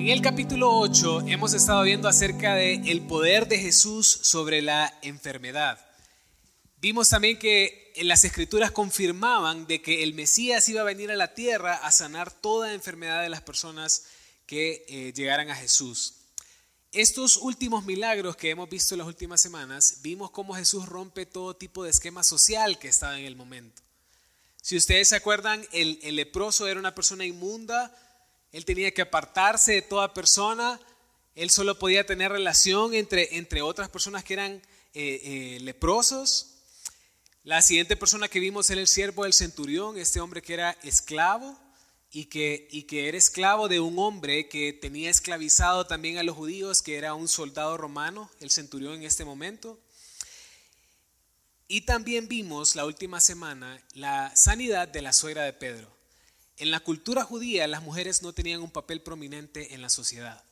[0.00, 4.98] En el capítulo 8 hemos estado viendo acerca de el poder de Jesús sobre la
[5.02, 5.78] enfermedad.
[6.80, 11.34] Vimos también que las escrituras confirmaban de que el Mesías iba a venir a la
[11.34, 14.06] tierra a sanar toda enfermedad de las personas
[14.46, 16.14] que eh, llegaran a Jesús.
[16.92, 21.56] Estos últimos milagros que hemos visto en las últimas semanas, vimos cómo Jesús rompe todo
[21.56, 23.82] tipo de esquema social que estaba en el momento.
[24.62, 27.94] Si ustedes se acuerdan, el, leproso era una persona inmunda,
[28.52, 30.80] él tenía que apartarse de toda persona,
[31.34, 34.60] él solo podía tener relación entre, entre otras personas que eran eh,
[35.22, 36.56] eh, leprosos.
[37.44, 41.58] La siguiente persona que vimos era el siervo del centurión, este hombre que era esclavo
[42.10, 46.36] y que, y que era esclavo de un hombre que tenía esclavizado también a los
[46.36, 49.78] judíos, que era un soldado romano, el centurión en este momento.
[51.68, 55.99] Y también vimos la última semana la sanidad de la suegra de Pedro.
[56.60, 60.44] En la cultura judía las mujeres no tenían un papel prominente en la sociedad.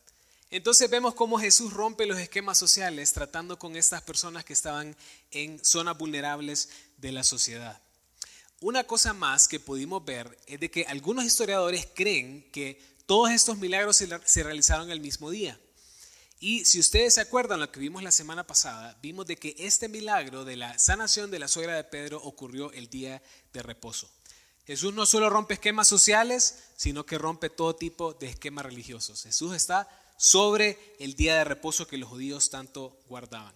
[0.51, 4.97] Entonces vemos cómo Jesús rompe los esquemas sociales tratando con estas personas que estaban
[5.31, 7.83] en zonas vulnerables de la sociedad.
[8.61, 13.59] Una cosa más que pudimos ver es de que algunos historiadores creen que todos estos
[13.59, 15.61] milagros se realizaron el mismo día.
[16.41, 19.89] Y si ustedes se acuerdan lo que vimos la semana pasada, vimos de que este
[19.89, 23.23] milagro de la sanación de la suegra de Pedro ocurrió el día
[23.53, 24.11] de reposo.
[24.69, 29.23] Jesús no solo rompe esquemas sociales, sino que rompe todo tipo de esquemas religiosos.
[29.23, 29.89] Jesús está
[30.19, 33.55] sobre el día de reposo que los judíos tanto guardaban.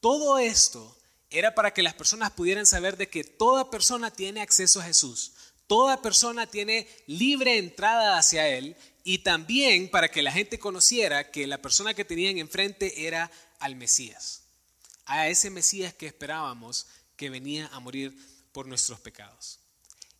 [0.00, 0.94] Todo esto
[1.30, 5.32] era para que las personas pudieran saber de que toda persona tiene acceso a Jesús.
[5.66, 11.46] Toda persona tiene libre entrada hacia Él y también para que la gente conociera que
[11.46, 14.42] la persona que tenían enfrente era al Mesías,
[15.06, 18.14] a ese Mesías que esperábamos que venía a morir
[18.52, 19.58] por nuestros pecados.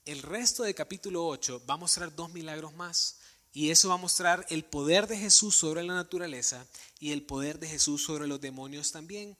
[0.09, 3.19] El resto del capítulo 8 va a mostrar dos milagros más
[3.53, 6.67] y eso va a mostrar el poder de Jesús sobre la naturaleza
[6.99, 9.37] y el poder de Jesús sobre los demonios también.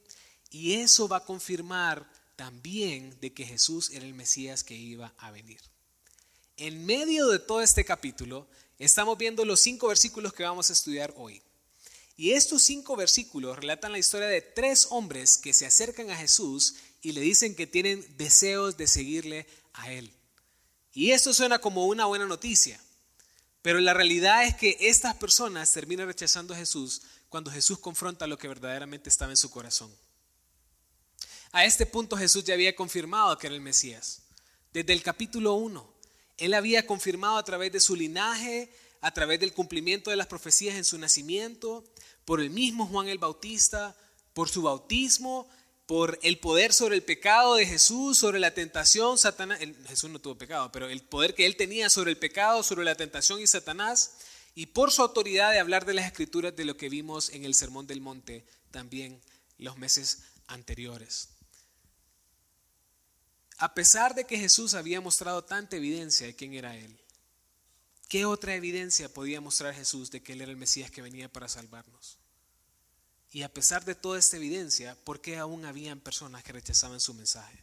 [0.51, 5.31] Y eso va a confirmar también de que Jesús era el Mesías que iba a
[5.31, 5.59] venir.
[6.59, 8.47] En medio de todo este capítulo,
[8.79, 11.41] estamos viendo los cinco versículos que vamos a estudiar hoy.
[12.15, 16.75] Y estos cinco versículos relatan la historia de tres hombres que se acercan a Jesús
[17.01, 20.13] y le dicen que tienen deseos de seguirle a Él.
[20.99, 22.81] Y esto suena como una buena noticia,
[23.63, 28.37] pero la realidad es que estas personas terminan rechazando a Jesús cuando Jesús confronta lo
[28.37, 29.95] que verdaderamente estaba en su corazón.
[31.53, 34.23] A este punto Jesús ya había confirmado que era el Mesías.
[34.73, 35.89] Desde el capítulo 1,
[36.37, 38.69] él había confirmado a través de su linaje,
[39.01, 41.85] a través del cumplimiento de las profecías en su nacimiento,
[42.25, 43.95] por el mismo Juan el Bautista,
[44.35, 45.49] por su bautismo,
[45.89, 50.37] por el poder sobre el pecado de Jesús, sobre la tentación, Satanás, Jesús no tuvo
[50.37, 54.19] pecado, pero el poder que él tenía sobre el pecado, sobre la tentación y Satanás,
[54.55, 57.55] y por su autoridad de hablar de las escrituras de lo que vimos en el
[57.55, 59.19] Sermón del Monte también
[59.57, 61.31] los meses anteriores.
[63.57, 67.01] A pesar de que Jesús había mostrado tanta evidencia de quién era Él,
[68.11, 71.49] ¿qué otra evidencia podía mostrar Jesús de que Él era el Mesías que venía para
[71.49, 72.19] salvarnos?
[73.31, 77.15] Y a pesar de toda esta evidencia, ¿por qué aún habían personas que rechazaban su
[77.15, 77.63] mensaje?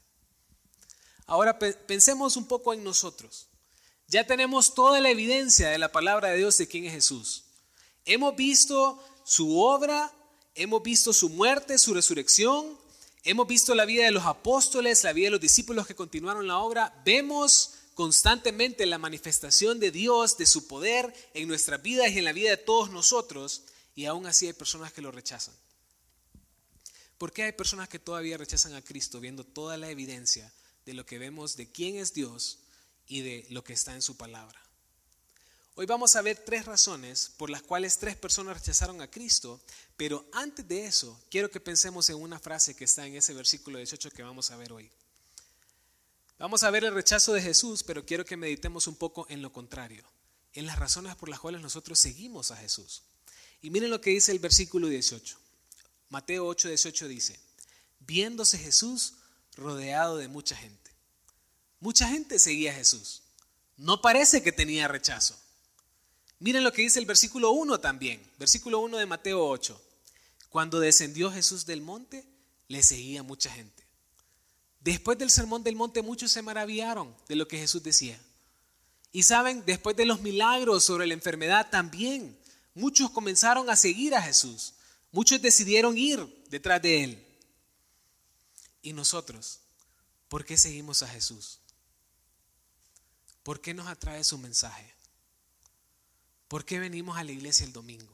[1.26, 3.48] Ahora pensemos un poco en nosotros.
[4.08, 7.46] Ya tenemos toda la evidencia de la palabra de Dios de quién es Jesús.
[8.06, 10.14] Hemos visto su obra,
[10.53, 12.78] hemos visto su muerte, su resurrección,
[13.28, 16.59] Hemos visto la vida de los apóstoles, la vida de los discípulos que continuaron la
[16.59, 17.02] obra.
[17.03, 22.34] Vemos constantemente la manifestación de Dios, de su poder en nuestras vidas y en la
[22.34, 23.64] vida de todos nosotros.
[23.96, 25.56] Y aún así hay personas que lo rechazan.
[27.18, 30.52] ¿Por qué hay personas que todavía rechazan a Cristo viendo toda la evidencia
[30.86, 32.60] de lo que vemos de quién es Dios
[33.08, 34.62] y de lo que está en su palabra?
[35.78, 39.62] Hoy vamos a ver tres razones por las cuales tres personas rechazaron a Cristo,
[39.98, 43.78] pero antes de eso quiero que pensemos en una frase que está en ese versículo
[43.78, 44.90] 18 que vamos a ver hoy.
[46.38, 49.53] Vamos a ver el rechazo de Jesús, pero quiero que meditemos un poco en lo
[49.53, 50.06] contrario,
[50.53, 53.03] en las razones por las cuales nosotros seguimos a Jesús.
[53.61, 55.37] Y miren lo que dice el versículo 18.
[56.09, 57.40] Mateo 8, 18 dice,
[57.99, 59.16] viéndose Jesús
[59.55, 60.91] rodeado de mucha gente.
[61.79, 63.23] Mucha gente seguía a Jesús.
[63.78, 65.37] No parece que tenía rechazo.
[66.40, 69.81] Miren lo que dice el versículo 1 también, versículo 1 de Mateo 8.
[70.49, 72.25] Cuando descendió Jesús del monte,
[72.67, 73.84] le seguía mucha gente.
[74.79, 78.19] Después del sermón del monte muchos se maravillaron de lo que Jesús decía.
[79.11, 82.37] Y saben, después de los milagros sobre la enfermedad también,
[82.76, 84.74] muchos comenzaron a seguir a Jesús.
[85.12, 87.26] Muchos decidieron ir detrás de Él.
[88.84, 89.62] ¿Y nosotros?
[90.28, 91.60] ¿Por qué seguimos a Jesús?
[93.42, 94.94] ¿Por qué nos atrae su mensaje?
[96.48, 98.14] ¿Por qué venimos a la iglesia el domingo?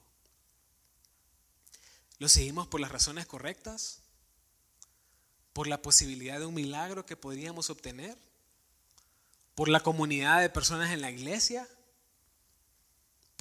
[2.19, 3.99] ¿Lo seguimos por las razones correctas?
[5.53, 8.17] ¿Por la posibilidad de un milagro que podríamos obtener?
[9.55, 11.67] ¿Por la comunidad de personas en la iglesia?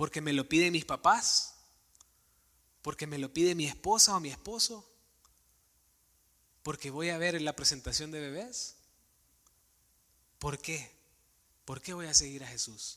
[0.00, 1.56] ¿Porque me lo piden mis papás?
[2.80, 4.90] ¿Porque me lo pide mi esposa o mi esposo?
[6.62, 8.76] ¿Porque voy a ver la presentación de bebés?
[10.38, 10.90] ¿Por qué?
[11.66, 12.96] ¿Por qué voy a seguir a Jesús?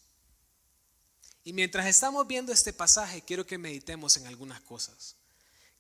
[1.44, 5.18] Y mientras estamos viendo este pasaje, quiero que meditemos en algunas cosas.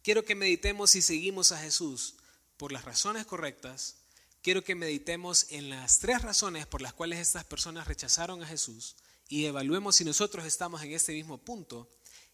[0.01, 2.15] Quiero que meditemos si seguimos a Jesús
[2.57, 3.95] por las razones correctas.
[4.41, 8.97] Quiero que meditemos en las tres razones por las cuales estas personas rechazaron a Jesús
[9.33, 11.89] y evaluemos si nosotros estamos en este mismo punto.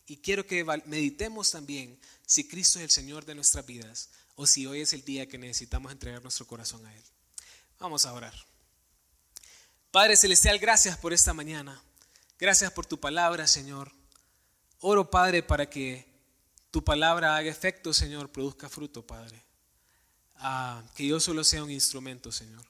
[0.05, 4.65] Y quiero que meditemos también si Cristo es el Señor de nuestras vidas o si
[4.65, 7.01] hoy es el día que necesitamos entregar nuestro corazón a Él.
[7.79, 8.33] Vamos a orar.
[9.91, 11.81] Padre Celestial, gracias por esta mañana.
[12.37, 13.93] Gracias por tu palabra, Señor.
[14.81, 16.05] Oro, Padre, para que
[16.69, 19.41] tu palabra haga efecto, Señor, produzca fruto, Padre.
[20.35, 22.65] Ah, que yo solo sea un instrumento, Señor.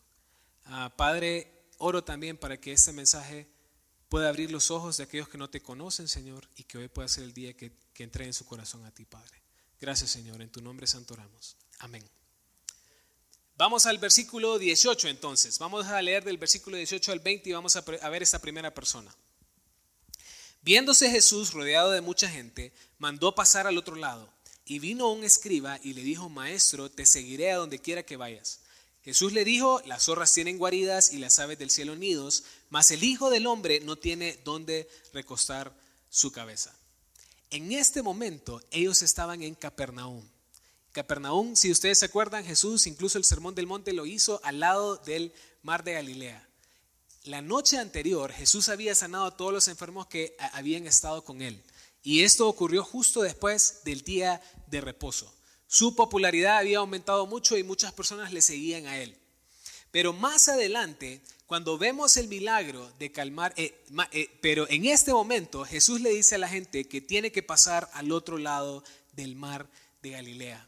[0.66, 3.48] Ah, Padre, oro también para que este mensaje
[4.10, 7.08] pueda abrir los ojos de aquellos que no te conocen, Señor, y que hoy pueda
[7.08, 9.42] ser el día que, que en su corazón a ti, Padre.
[9.80, 10.42] Gracias, Señor.
[10.42, 11.56] En tu nombre santo oramos.
[11.80, 12.04] Amén.
[13.56, 15.60] Vamos al versículo 18 entonces.
[15.60, 19.14] Vamos a leer del versículo 18 al 20 y vamos a, ver esta primera persona.
[20.62, 24.32] Viéndose Jesús rodeado de mucha gente, mandó pasar al otro lado.
[24.66, 28.62] Y vino un escriba y le dijo, Maestro, te seguiré a donde quiera que vayas.
[29.04, 33.04] Jesús le dijo, las zorras tienen guaridas y las aves del cielo nidos, mas el
[33.04, 35.74] Hijo del Hombre no tiene dónde recostar
[36.10, 36.76] su cabeza.
[37.50, 40.28] En este momento ellos estaban en Capernaum.
[40.92, 44.98] Capernaum, si ustedes se acuerdan, Jesús incluso el Sermón del Monte lo hizo al lado
[44.98, 46.48] del mar de Galilea.
[47.24, 51.64] La noche anterior Jesús había sanado a todos los enfermos que habían estado con él.
[52.02, 55.32] Y esto ocurrió justo después del día de reposo.
[55.72, 59.16] Su popularidad había aumentado mucho y muchas personas le seguían a él.
[59.92, 63.80] Pero más adelante, cuando vemos el milagro de calmar, eh,
[64.12, 67.88] eh, pero en este momento Jesús le dice a la gente que tiene que pasar
[67.94, 68.84] al otro lado
[69.14, 69.68] del mar
[70.02, 70.68] de Galilea.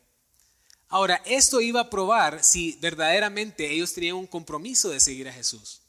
[0.88, 5.82] Ahora, esto iba a probar si verdaderamente ellos tenían un compromiso de seguir a Jesús.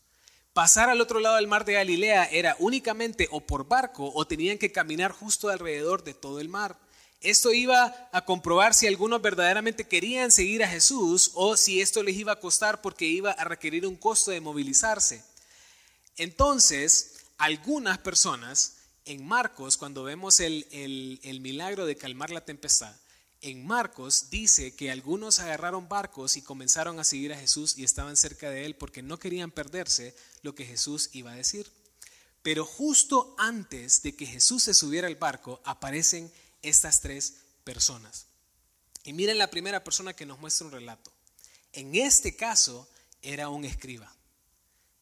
[0.54, 4.56] Pasar al otro lado del mar de Galilea era únicamente o por barco o tenían
[4.56, 6.78] que caminar justo alrededor de todo el mar.
[7.22, 12.16] Esto iba a comprobar si algunos verdaderamente querían seguir a Jesús o si esto les
[12.16, 15.22] iba a costar porque iba a requerir un costo de movilizarse.
[16.16, 20.66] Entonces, algunas personas en Marcos, cuando vemos el,
[21.22, 22.94] el milagro de calmar la tempestad,
[23.40, 28.16] en Marcos dice que algunos agarraron barcos y comenzaron a seguir a Jesús y estaban
[28.16, 31.70] cerca de él porque no querían perderse lo que Jesús iba a decir.
[32.42, 38.26] Pero justo antes de que Jesús se subiera al barco aparecen estas tres personas.
[39.04, 41.12] Y miren la primera persona que nos muestra un relato.
[41.72, 42.88] En este caso
[43.20, 44.14] era un escriba.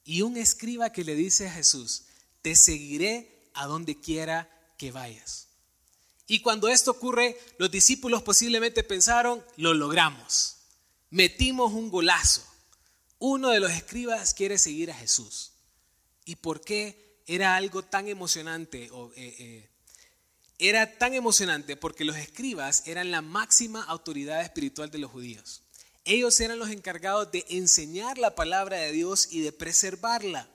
[0.04, 2.04] Y un escriba que le dice a Jesús,
[2.42, 5.48] te seguiré a donde quiera que vayas.
[6.26, 10.58] Y cuando esto ocurre, los discípulos posiblemente pensaron, lo logramos,
[11.10, 12.46] metimos un golazo.
[13.18, 15.52] Uno de los escribas quiere seguir a Jesús.
[16.24, 18.84] ¿Y por qué era algo tan emocionante?
[18.84, 19.68] Eh, eh,
[20.60, 25.62] era tan emocionante porque los escribas eran la máxima autoridad espiritual de los judíos.
[26.04, 30.48] Ellos eran los encargados de enseñar la palabra de Dios y de preservarla.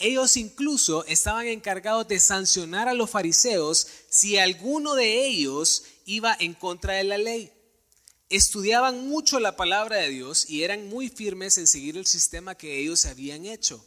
[0.00, 6.54] Ellos incluso estaban encargados de sancionar a los fariseos si alguno de ellos iba en
[6.54, 7.52] contra de la ley.
[8.30, 12.78] Estudiaban mucho la palabra de Dios y eran muy firmes en seguir el sistema que
[12.78, 13.84] ellos habían hecho.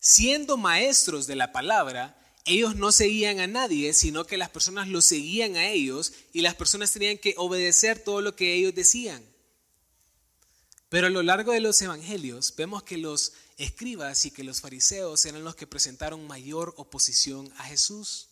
[0.00, 5.04] Siendo maestros de la palabra, ellos no seguían a nadie, sino que las personas los
[5.04, 9.24] seguían a ellos y las personas tenían que obedecer todo lo que ellos decían.
[10.88, 15.24] Pero a lo largo de los evangelios vemos que los escribas y que los fariseos
[15.24, 18.28] eran los que presentaron mayor oposición a Jesús.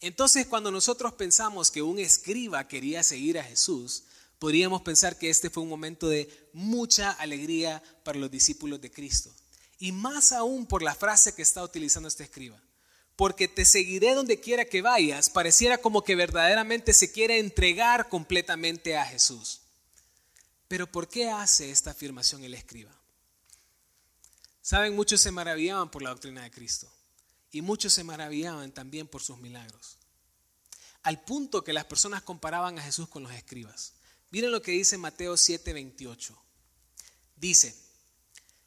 [0.00, 4.04] Entonces cuando nosotros pensamos que un escriba quería seguir a Jesús,
[4.38, 9.34] podríamos pensar que este fue un momento de mucha alegría para los discípulos de Cristo.
[9.78, 12.62] Y más aún por la frase que está utilizando este escriba.
[13.16, 18.96] Porque te seguiré donde quiera que vayas, pareciera como que verdaderamente se quiere entregar completamente
[18.96, 19.60] a Jesús.
[20.68, 22.90] Pero ¿por qué hace esta afirmación el escriba?
[24.62, 26.90] Saben, muchos se maravillaban por la doctrina de Cristo
[27.50, 29.98] y muchos se maravillaban también por sus milagros.
[31.02, 33.92] Al punto que las personas comparaban a Jesús con los escribas.
[34.30, 36.36] Miren lo que dice Mateo 7:28.
[37.36, 37.76] Dice,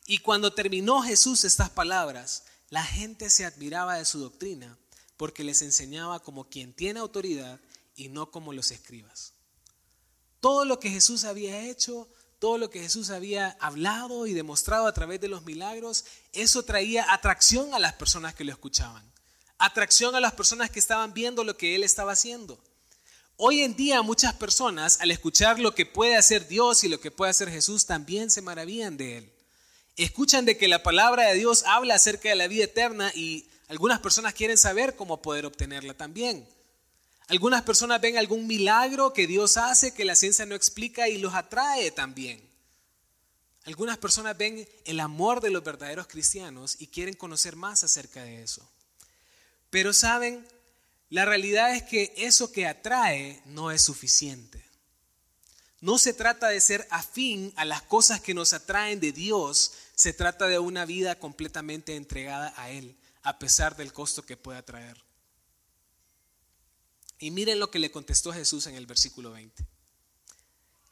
[0.06, 4.78] y cuando terminó Jesús estas palabras, la gente se admiraba de su doctrina,
[5.16, 7.60] porque les enseñaba como quien tiene autoridad
[7.96, 9.34] y no como los escribas.
[10.40, 12.08] Todo lo que Jesús había hecho,
[12.40, 17.12] todo lo que Jesús había hablado y demostrado a través de los milagros, eso traía
[17.12, 19.04] atracción a las personas que lo escuchaban,
[19.58, 22.62] atracción a las personas que estaban viendo lo que él estaba haciendo.
[23.38, 27.12] Hoy en día muchas personas al escuchar lo que puede hacer Dios y lo que
[27.12, 29.37] puede hacer Jesús también se maravillan de él.
[29.98, 34.00] Escuchan de que la palabra de Dios habla acerca de la vida eterna y algunas
[34.00, 36.48] personas quieren saber cómo poder obtenerla también.
[37.28, 41.34] Algunas personas ven algún milagro que Dios hace que la ciencia no explica y los
[41.34, 42.42] atrae también.
[43.66, 48.42] Algunas personas ven el amor de los verdaderos cristianos y quieren conocer más acerca de
[48.44, 48.66] eso.
[49.70, 50.48] Pero saben,
[51.10, 54.64] la realidad es que eso que atrae no es suficiente.
[55.82, 60.14] No se trata de ser afín a las cosas que nos atraen de Dios, se
[60.14, 65.04] trata de una vida completamente entregada a Él, a pesar del costo que pueda traer.
[67.18, 69.66] Y miren lo que le contestó Jesús en el versículo 20.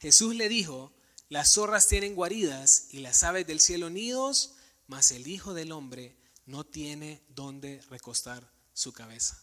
[0.00, 0.92] Jesús le dijo,
[1.28, 4.54] las zorras tienen guaridas y las aves del cielo nidos,
[4.88, 9.40] mas el Hijo del Hombre no tiene dónde recostar su cabeza.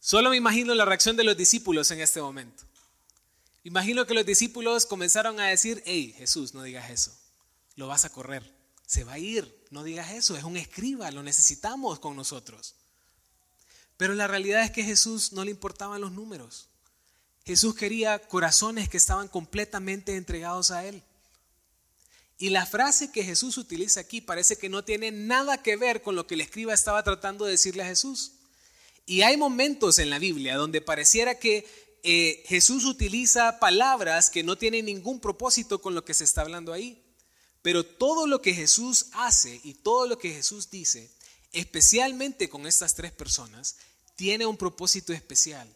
[0.00, 2.64] Solo me imagino la reacción de los discípulos en este momento.
[3.62, 7.16] Imagino que los discípulos comenzaron a decir, hey Jesús, no digas eso,
[7.76, 8.54] lo vas a correr,
[8.86, 12.74] se va a ir, no digas eso, es un escriba, lo necesitamos con nosotros.
[13.96, 16.68] Pero la realidad es que Jesús no le importaban los números.
[17.44, 21.02] Jesús quería corazones que estaban completamente entregados a Él.
[22.38, 26.16] Y la frase que Jesús utiliza aquí parece que no tiene nada que ver con
[26.16, 28.32] lo que el escriba estaba tratando de decirle a Jesús.
[29.04, 31.66] Y hay momentos en la Biblia donde pareciera que
[32.02, 36.72] eh, Jesús utiliza palabras que no tienen ningún propósito con lo que se está hablando
[36.72, 37.02] ahí.
[37.62, 41.10] Pero todo lo que Jesús hace y todo lo que Jesús dice,
[41.52, 43.76] especialmente con estas tres personas,
[44.16, 45.68] tiene un propósito especial.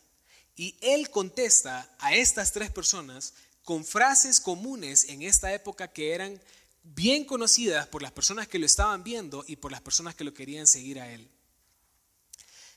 [0.56, 6.40] Y él contesta a estas tres personas con frases comunes en esta época que eran
[6.82, 10.34] bien conocidas por las personas que lo estaban viendo y por las personas que lo
[10.34, 11.28] querían seguir a él.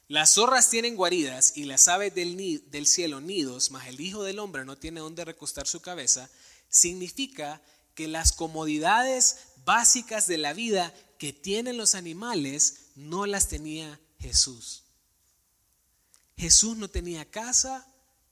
[0.07, 4.63] Las zorras tienen guaridas y las aves del, cielo nidos, mas el Hijo del Hombre
[4.63, 6.29] no tiene donde recostar su cabeza,
[6.69, 7.61] significa
[8.06, 14.84] las comodidades básicas de la vida que tienen los animales no las tenía Jesús.
[16.38, 17.88] Jesús no tenía casa,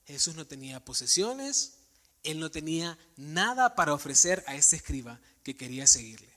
[0.06, 1.78] Jesús no tenía posesiones,
[2.22, 6.34] él no tenía nada para ofrecer a este escriba que quería seguirle.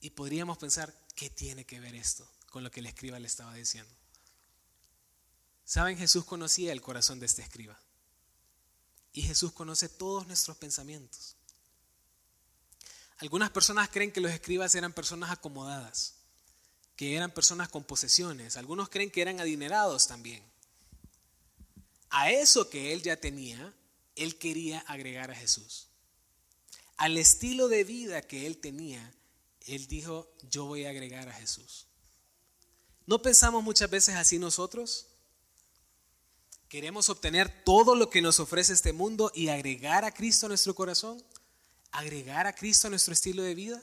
[0.00, 3.54] Y podríamos pensar, ¿qué tiene que ver esto con lo que el escriba le estaba
[3.54, 3.92] diciendo?
[5.64, 7.78] Saben, Jesús conocía el corazón de este escriba.
[9.12, 11.37] Y Jesús conoce todos nuestros pensamientos.
[13.18, 16.18] Algunas personas creen que los escribas eran personas acomodadas
[16.98, 18.56] que eran personas con posesiones.
[18.56, 20.42] Algunos creen que eran adinerados también.
[22.10, 23.72] A eso que él ya tenía,
[24.16, 25.86] él quería agregar a Jesús.
[26.96, 29.14] Al estilo de vida que él tenía,
[29.68, 31.86] él dijo, yo voy a agregar a Jesús.
[33.06, 35.06] ¿No pensamos muchas veces así nosotros?
[36.68, 40.74] Queremos obtener todo lo que nos ofrece este mundo y agregar a Cristo a nuestro
[40.74, 41.22] corazón,
[41.90, 43.82] agregar a Cristo a nuestro estilo de vida.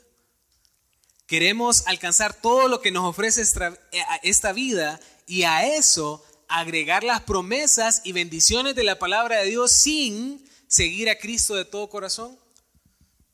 [1.27, 7.21] Queremos alcanzar todo lo que nos ofrece eh, esta vida y a eso agregar las
[7.21, 12.37] promesas y bendiciones de la palabra de Dios sin seguir a Cristo de todo corazón.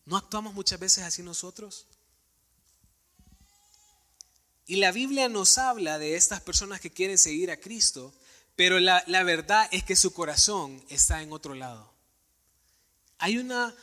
[0.05, 1.87] ¿No actuamos muchas veces así nosotros?
[4.65, 8.13] Y la Biblia nos habla de estas personas que quieren seguir a Cristo,
[8.55, 11.93] pero la, la verdad es que su corazón está en otro lado.
[13.17, 13.75] Hay una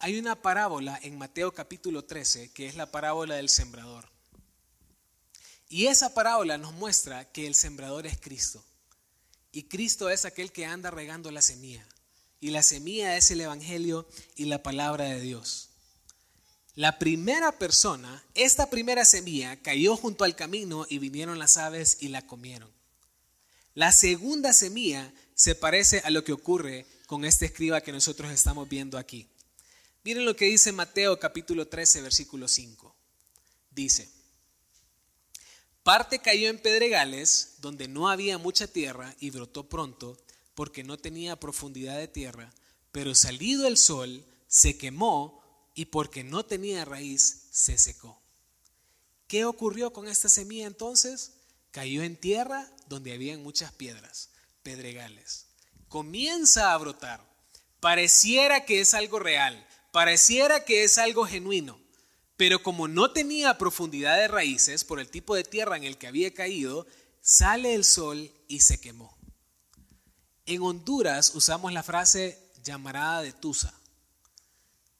[0.00, 4.08] hay una parábola en Mateo capítulo 13 que es la parábola del sembrador.
[5.68, 8.64] Y esa parábola nos muestra que el sembrador es Cristo.
[9.52, 11.86] Y Cristo es aquel que anda regando la semilla.
[12.40, 15.68] Y la semilla es el Evangelio y la palabra de Dios.
[16.74, 22.08] La primera persona, esta primera semilla, cayó junto al camino y vinieron las aves y
[22.08, 22.70] la comieron.
[23.74, 28.66] La segunda semilla se parece a lo que ocurre con este escriba que nosotros estamos
[28.66, 29.28] viendo aquí.
[30.02, 32.96] Miren lo que dice Mateo capítulo 13, versículo 5.
[33.70, 34.10] Dice,
[35.82, 40.16] parte cayó en pedregales donde no había mucha tierra y brotó pronto
[40.54, 42.50] porque no tenía profundidad de tierra,
[42.92, 45.42] pero salido el sol se quemó
[45.74, 48.20] y porque no tenía raíz se secó.
[49.26, 51.32] ¿Qué ocurrió con esta semilla entonces?
[51.72, 54.30] Cayó en tierra donde habían muchas piedras,
[54.62, 55.46] pedregales.
[55.88, 57.24] Comienza a brotar.
[57.80, 61.80] Pareciera que es algo real, Pareciera que es algo genuino,
[62.36, 66.06] Pero como no tenía profundidad de raíces por el tipo de tierra en el que
[66.06, 66.86] había caído,
[67.20, 69.14] sale el sol y se quemó.
[70.46, 73.74] En Honduras usamos la frase llamarada de tusa.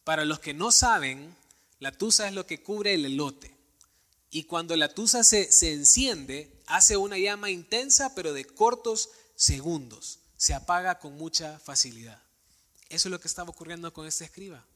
[0.05, 1.35] Para los que no saben,
[1.79, 3.57] la tusa es lo que cubre el elote.
[4.31, 10.19] Y cuando la tusa se, se enciende, hace una llama intensa, pero de cortos segundos.
[10.37, 12.23] Se apaga con mucha facilidad.
[12.91, 14.67] Eso es lo que estaba ocurriendo con este escriba.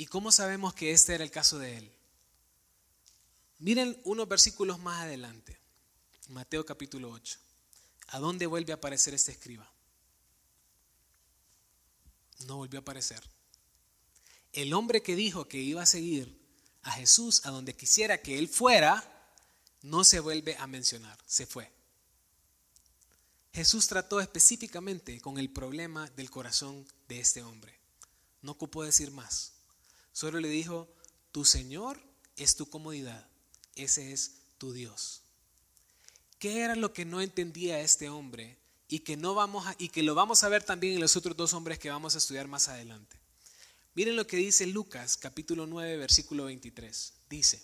[0.00, 1.92] ¿Y cómo sabemos que este era el caso de él?
[3.58, 5.58] Miren unos versículos más adelante,
[6.28, 7.38] Mateo capítulo 8.
[8.06, 9.70] ¿A dónde vuelve a aparecer este escriba?
[12.46, 13.22] No volvió a aparecer.
[14.54, 16.34] El hombre que dijo que iba a seguir
[16.80, 19.04] a Jesús a donde quisiera que él fuera,
[19.82, 21.70] no se vuelve a mencionar, se fue.
[23.52, 27.78] Jesús trató específicamente con el problema del corazón de este hombre.
[28.40, 29.59] No ocupó decir más.
[30.12, 30.88] Solo le dijo,
[31.32, 32.02] tu Señor
[32.36, 33.28] es tu comodidad,
[33.74, 35.22] ese es tu Dios.
[36.38, 40.14] ¿Qué era lo que no entendía este hombre y que, no vamos y que lo
[40.14, 43.18] vamos a ver también en los otros dos hombres que vamos a estudiar más adelante?
[43.94, 47.12] Miren lo que dice Lucas capítulo 9 versículo 23.
[47.28, 47.62] Dice,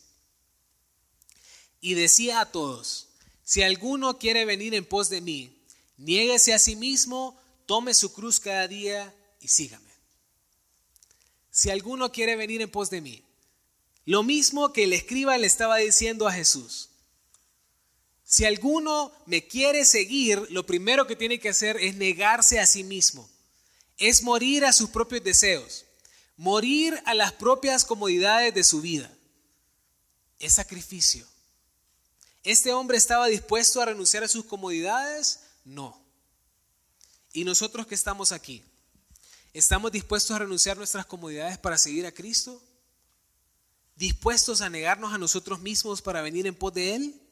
[1.80, 3.08] y decía a todos,
[3.44, 5.62] si alguno quiere venir en pos de mí,
[5.96, 9.85] niéguese a sí mismo, tome su cruz cada día y sígame.
[11.56, 13.22] Si alguno quiere venir en pos de mí,
[14.04, 16.90] lo mismo que el escriba le estaba diciendo a Jesús.
[18.24, 22.84] Si alguno me quiere seguir, lo primero que tiene que hacer es negarse a sí
[22.84, 23.26] mismo,
[23.96, 25.86] es morir a sus propios deseos,
[26.36, 29.10] morir a las propias comodidades de su vida.
[30.38, 31.26] Es sacrificio.
[32.44, 35.40] ¿Este hombre estaba dispuesto a renunciar a sus comodidades?
[35.64, 35.98] No.
[37.32, 38.62] ¿Y nosotros que estamos aquí?
[39.56, 42.62] ¿Estamos dispuestos a renunciar nuestras comodidades para seguir a Cristo?
[43.94, 47.22] ¿Dispuestos a negarnos a nosotros mismos para venir en pos de Él?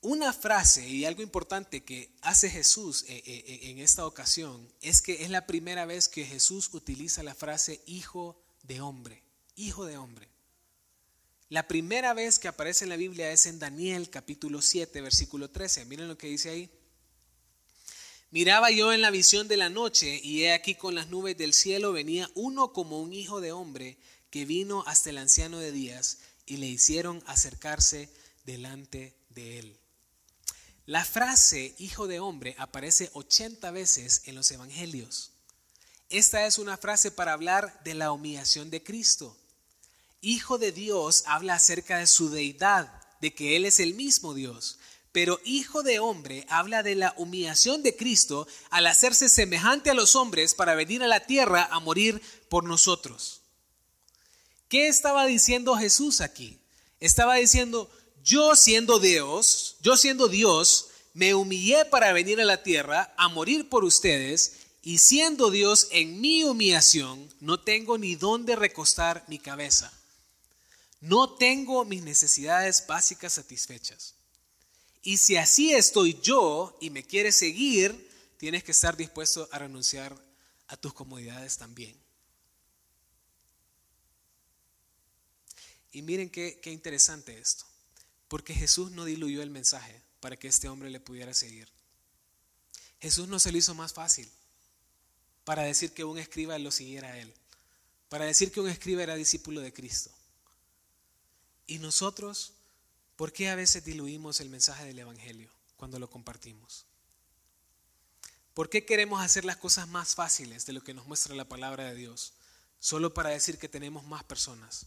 [0.00, 5.02] Una frase y algo importante que hace Jesús eh, eh, eh, en esta ocasión es
[5.02, 9.24] que es la primera vez que Jesús utiliza la frase hijo de hombre,
[9.56, 10.28] hijo de hombre.
[11.48, 15.84] La primera vez que aparece en la Biblia es en Daniel capítulo 7, versículo 13.
[15.86, 16.70] Miren lo que dice ahí.
[18.32, 21.52] Miraba yo en la visión de la noche y he aquí con las nubes del
[21.52, 23.98] cielo venía uno como un hijo de hombre
[24.30, 26.16] que vino hasta el anciano de días
[26.46, 28.08] y le hicieron acercarse
[28.46, 29.76] delante de él.
[30.86, 35.32] La frase hijo de hombre aparece 80 veces en los evangelios.
[36.08, 39.36] Esta es una frase para hablar de la humillación de Cristo.
[40.22, 42.90] Hijo de Dios habla acerca de su deidad,
[43.20, 44.78] de que Él es el mismo Dios.
[45.12, 50.16] Pero hijo de hombre habla de la humillación de Cristo al hacerse semejante a los
[50.16, 53.42] hombres para venir a la tierra a morir por nosotros.
[54.68, 56.58] ¿Qué estaba diciendo Jesús aquí?
[56.98, 57.90] Estaba diciendo,
[58.24, 63.68] yo siendo Dios, yo siendo Dios, me humillé para venir a la tierra a morir
[63.68, 69.92] por ustedes y siendo Dios en mi humillación, no tengo ni dónde recostar mi cabeza.
[71.02, 74.14] No tengo mis necesidades básicas satisfechas.
[75.02, 80.16] Y si así estoy yo y me quieres seguir, tienes que estar dispuesto a renunciar
[80.68, 81.96] a tus comodidades también.
[85.92, 87.66] Y miren qué, interesante esto,
[88.28, 91.68] porque Jesús no diluyó el mensaje para que este hombre le pudiera seguir.
[93.00, 94.30] Jesús no se lo hizo más fácil
[95.44, 97.34] para decir que un escriba lo siguiera a él,
[98.08, 100.10] para decir que un escriba era discípulo de Cristo.
[101.66, 102.51] Y nosotros,
[103.22, 106.86] ¿por qué a veces diluimos el mensaje del Evangelio cuando lo compartimos?
[108.52, 111.84] ¿Por qué queremos hacer las cosas más fáciles de lo que nos muestra la palabra
[111.84, 112.32] de Dios?
[112.80, 114.86] Solo para decir que tenemos más personas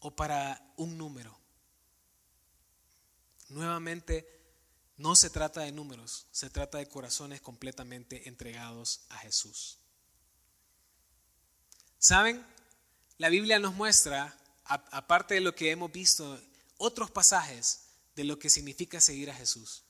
[0.00, 1.34] o para un número.
[3.48, 4.28] Nuevamente,
[4.98, 9.78] no se trata de números, se trata de corazones completamente entregados a Jesús.
[11.98, 12.44] ¿Saben?
[13.16, 16.38] La Biblia nos muestra aparte de lo que hemos visto,
[16.80, 17.82] otros pasajes
[18.16, 19.84] de lo que significa seguir a Jesús.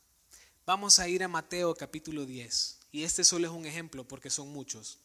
[0.67, 2.79] Vamos a ir a Mateo capítulo 10.
[2.91, 4.99] Y este solo es un ejemplo porque son muchos.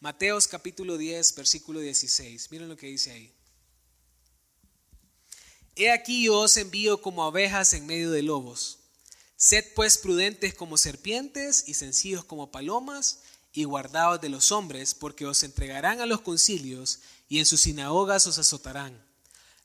[0.00, 2.50] Mateos capítulo 10, versículo 16.
[2.50, 3.32] Miren lo que dice ahí.
[5.74, 8.80] He aquí yo os envío como abejas en medio de lobos.
[9.36, 13.20] Sed pues prudentes como serpientes y sencillos como palomas
[13.54, 18.26] y guardaos de los hombres, porque os entregarán a los concilios y en sus sinagogas
[18.26, 19.05] os azotarán.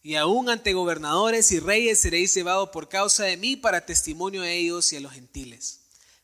[0.04, 4.50] Y aún ante gobernadores y reyes seréis llevados por causa de mí para testimonio a
[4.50, 5.82] ellos y a los gentiles.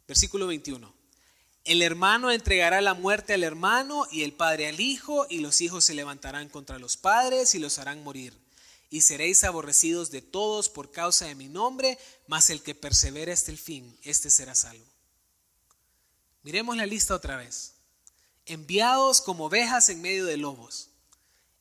[0.07, 0.97] Versículo 21.
[1.67, 5.83] El hermano entregará la muerte al hermano y el padre al hijo, y los hijos
[5.83, 8.33] se levantarán contra los padres y los harán morir.
[8.89, 13.51] Y seréis aborrecidos de todos por causa de mi nombre, mas el que persevere hasta
[13.51, 14.85] el fin, este será salvo.
[16.41, 17.73] Miremos la lista otra vez.
[18.45, 20.87] Enviados como ovejas en medio de lobos,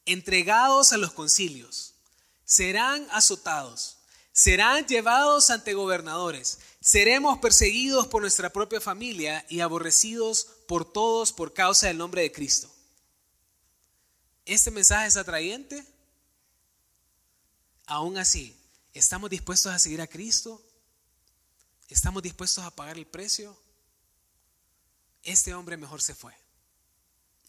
[0.04, 1.95] entregados a los concilios,
[2.46, 3.98] serán azotados,
[4.32, 11.52] serán llevados ante gobernadores, seremos perseguidos por nuestra propia familia y aborrecidos por todos por
[11.52, 12.72] causa del nombre de Cristo.
[14.46, 15.84] ¿Este mensaje es atrayente?
[17.86, 18.56] Aún así,
[18.94, 20.62] ¿estamos dispuestos a seguir a Cristo?
[21.88, 23.56] ¿Estamos dispuestos a pagar el precio?
[25.24, 26.32] Este hombre mejor se fue.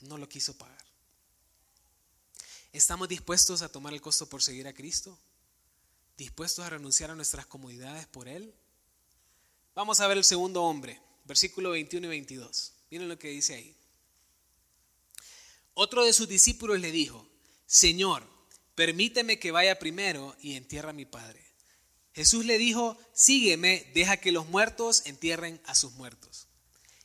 [0.01, 0.86] No lo quiso pagar.
[2.77, 5.17] ¿Estamos dispuestos a tomar el costo por seguir a Cristo?
[6.15, 8.53] ¿Dispuestos a renunciar a nuestras comodidades por Él?
[9.73, 12.73] Vamos a ver el segundo hombre, versículo 21 y 22.
[12.91, 13.75] Miren lo que dice ahí.
[15.73, 17.27] Otro de sus discípulos le dijo,
[17.65, 18.23] Señor,
[18.75, 21.43] permíteme que vaya primero y entierre a mi padre.
[22.13, 26.46] Jesús le dijo, sígueme, deja que los muertos entierren a sus muertos.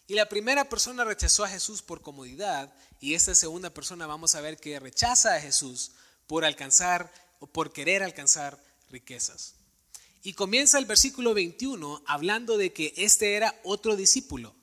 [0.06, 4.40] Y la primera persona rechazó a Jesús por comodidad y esta segunda persona vamos a
[4.40, 5.92] ver que rechaza a Jesús
[6.26, 9.54] por alcanzar o por querer alcanzar riquezas.
[10.22, 14.54] Y comienza el versículo 21 hablando de que este era otro discípulo.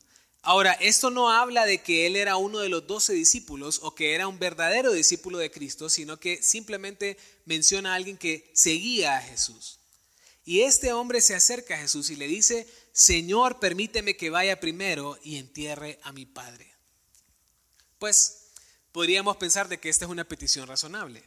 [0.41, 4.15] Ahora, esto no habla de que él era uno de los doce discípulos o que
[4.15, 9.21] era un verdadero discípulo de Cristo, sino que simplemente menciona a alguien que seguía a
[9.21, 9.78] Jesús.
[10.49, 15.15] Y este hombre se acerca a Jesús y le dice, Señor, permíteme que vaya primero
[15.21, 16.73] y entierre a mi padre.
[17.99, 18.47] Pues
[18.91, 21.23] podríamos pensar de que esta es una petición razonable.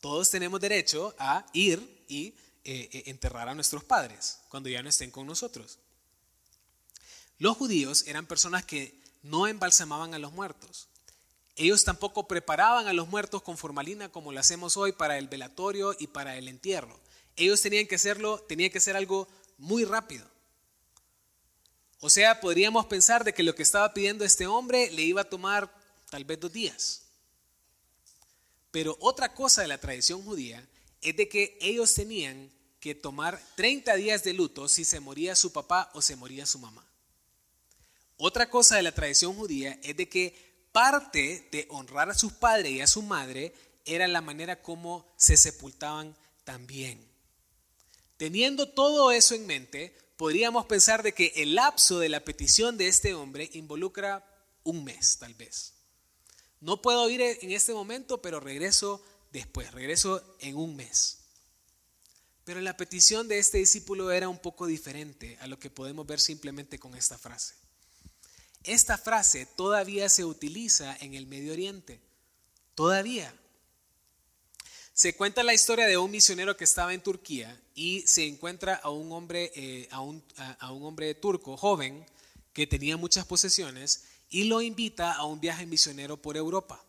[0.00, 2.28] Todos tenemos derecho a ir y
[2.64, 5.78] eh, eh, enterrar a nuestros padres cuando ya no estén con nosotros.
[7.36, 10.88] Los judíos eran personas que no embalsamaban a los muertos.
[11.54, 15.94] Ellos tampoco preparaban a los muertos con formalina como lo hacemos hoy para el velatorio
[15.98, 16.98] y para el entierro.
[17.38, 20.26] Ellos tenían que hacerlo, tenía que ser algo muy rápido.
[22.00, 25.28] O sea, podríamos pensar de que lo que estaba pidiendo este hombre le iba a
[25.28, 25.72] tomar
[26.10, 27.02] tal vez dos días.
[28.70, 30.66] Pero otra cosa de la tradición judía
[31.00, 35.52] es de que ellos tenían que tomar 30 días de luto si se moría su
[35.52, 36.86] papá o se moría su mamá.
[38.16, 42.72] Otra cosa de la tradición judía es de que parte de honrar a sus padres
[42.72, 47.04] y a su madre era la manera como se sepultaban también.
[48.18, 52.88] Teniendo todo eso en mente, podríamos pensar de que el lapso de la petición de
[52.88, 54.26] este hombre involucra
[54.64, 55.74] un mes, tal vez.
[56.60, 61.20] No puedo ir en este momento, pero regreso después, regreso en un mes.
[62.44, 66.18] Pero la petición de este discípulo era un poco diferente a lo que podemos ver
[66.18, 67.54] simplemente con esta frase.
[68.64, 72.00] Esta frase todavía se utiliza en el Medio Oriente.
[72.74, 73.32] Todavía.
[74.98, 78.90] Se cuenta la historia de un misionero que estaba en Turquía y se encuentra a
[78.90, 80.24] un hombre, eh, a, un,
[80.58, 82.04] a un hombre turco joven
[82.52, 86.82] que tenía muchas posesiones y lo invita a un viaje misionero por Europa.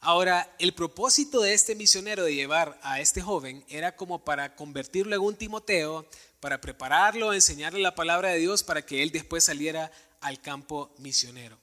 [0.00, 5.16] Ahora, el propósito de este misionero de llevar a este joven era como para convertirlo
[5.16, 6.06] en un Timoteo,
[6.40, 11.56] para prepararlo, enseñarle la palabra de Dios para que él después saliera al campo misionero.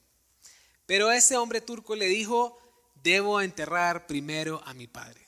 [0.86, 2.58] Pero este hombre turco le dijo,
[3.04, 5.22] debo enterrar primero a mi padre.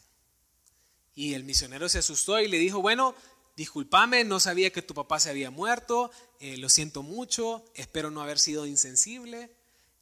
[1.15, 3.15] Y el misionero se asustó y le dijo, bueno,
[3.57, 8.21] discúlpame, no sabía que tu papá se había muerto, eh, lo siento mucho, espero no
[8.21, 9.51] haber sido insensible.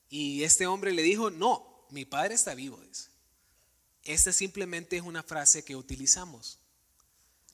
[0.08, 2.80] Y este hombre le dijo, no, mi padre está vivo.
[4.04, 6.58] Esta simplemente es una frase que utilizamos.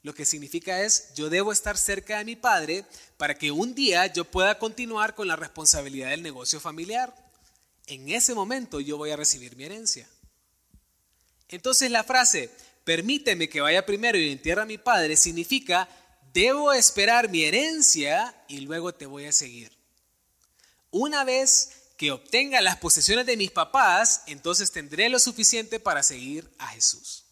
[0.03, 2.85] Lo que significa es, yo debo estar cerca de mi padre
[3.17, 7.15] para que un día yo pueda continuar con la responsabilidad del negocio familiar.
[7.87, 10.09] En ese momento yo voy a recibir mi herencia.
[11.49, 12.51] Entonces la frase,
[12.89, 15.87] permíteme que vaya primero y entierre a mi padre, significa,
[16.33, 19.77] debo esperar mi herencia y luego te voy a seguir.
[20.91, 26.51] Una vez que obtenga las posesiones de mis papás, entonces tendré lo suficiente para seguir
[26.57, 27.27] a Jesús.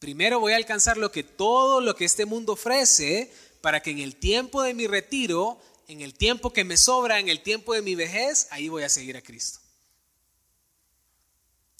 [0.00, 4.00] Primero voy a alcanzar lo que todo lo que este mundo ofrece para que en
[4.00, 7.80] el tiempo de mi retiro, en el tiempo que me sobra, en el tiempo de
[7.80, 9.60] mi vejez, ahí voy a seguir a Cristo.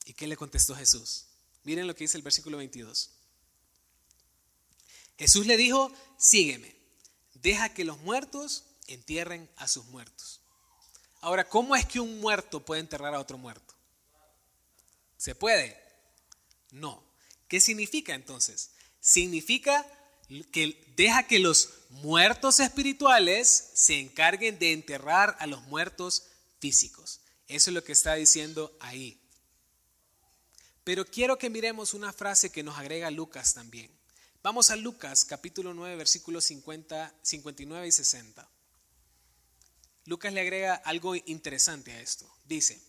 [0.07, 1.28] ¿Y qué le contestó Jesús?
[1.69, 3.11] Miren lo que dice el versículo 22.
[5.19, 6.75] Jesús le dijo, sígueme,
[7.35, 10.41] deja que los muertos entierren a sus muertos.
[11.21, 13.75] Ahora, ¿cómo es que un muerto puede enterrar a otro muerto?
[15.19, 15.79] ¿Se puede?
[16.71, 17.05] No.
[17.49, 18.71] ¿Qué significa entonces?
[18.99, 19.87] Significa
[20.51, 26.29] que deja que los muertos espirituales se encarguen de enterrar a los muertos
[26.61, 27.21] físicos.
[27.47, 29.21] Eso es lo que está diciendo ahí.
[30.89, 33.91] Pero quiero que miremos una frase que nos agrega Lucas también.
[34.43, 38.49] Vamos a Lucas capítulo 9 versículos 50, 59 y 60.
[40.07, 42.27] Lucas le agrega algo interesante a esto.
[42.47, 42.81] Dice,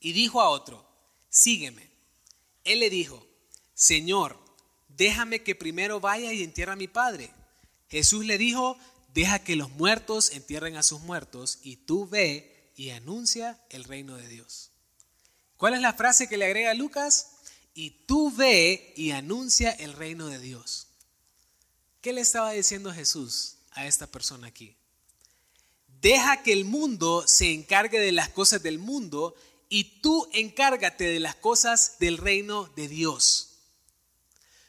[0.00, 0.86] y dijo a otro,
[1.30, 1.88] sígueme.
[2.64, 3.26] Él le dijo,
[3.72, 4.38] Señor,
[4.86, 7.30] déjame que primero vaya y entierre a mi padre.
[7.88, 8.76] Jesús le dijo,
[9.14, 14.18] deja que los muertos entierren a sus muertos y tú ve y anuncia el reino
[14.18, 14.69] de Dios.
[15.60, 17.32] ¿Cuál es la frase que le agrega Lucas?
[17.74, 20.86] Y tú ve y anuncia el reino de Dios.
[22.00, 24.74] ¿Qué le estaba diciendo Jesús a esta persona aquí?
[26.00, 29.34] Deja que el mundo se encargue de las cosas del mundo
[29.68, 33.58] y tú encárgate de las cosas del reino de Dios.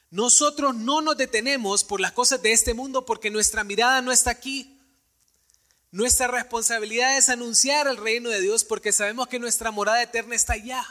[0.09, 4.31] Nosotros no nos detenemos por las cosas de este mundo porque nuestra mirada no está
[4.31, 4.77] aquí.
[5.91, 10.53] Nuestra responsabilidad es anunciar el reino de Dios porque sabemos que nuestra morada eterna está
[10.53, 10.85] allá.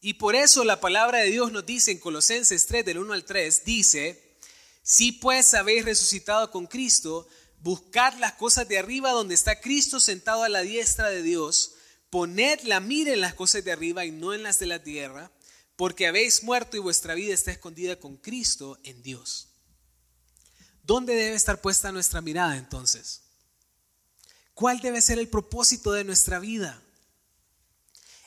[0.00, 3.24] Y por eso la palabra de Dios nos dice en Colosenses 3 del 1 al
[3.24, 4.36] 3, dice,
[4.82, 7.26] si pues habéis resucitado con Cristo,
[7.60, 11.72] buscad las cosas de arriba donde está Cristo sentado a la diestra de Dios,
[12.10, 15.32] poned la mira en las cosas de arriba y no en las de la tierra
[15.78, 19.46] porque habéis muerto y vuestra vida está escondida con Cristo en Dios.
[20.82, 23.27] ¿Dónde debe estar puesta nuestra mirada entonces?
[24.58, 26.82] ¿Cuál debe ser el propósito de nuestra vida?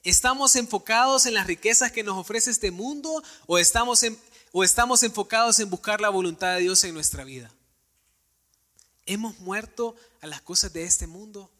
[0.01, 4.05] ¿Estamos enfocados en las riquezas que nos ofrece este mundo o estamos,
[4.53, 7.51] o estamos enfocados en buscar la voluntad de Dios en nuestra vida?
[9.05, 11.51] ¿Hemos muerto a las cosas de este mundo?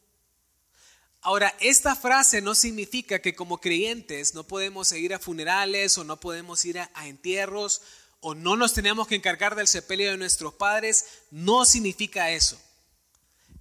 [1.19, 6.17] Ahora, esta frase no significa que como creyentes no podemos ir a funerales o no
[6.17, 7.81] podemos ir a, entierros
[8.21, 11.07] o no nos tenemos que encargar del sepelio de nuestros padres.
[11.29, 12.57] No significa eso.